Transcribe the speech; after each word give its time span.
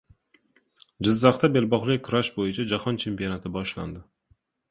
Jizzaxda 1.07 1.49
belbog‘li 1.57 1.99
kurash 2.09 2.33
bo‘yicha 2.39 2.65
Jahon 2.73 2.99
chempionati 3.05 3.55
boshlandi 3.59 4.05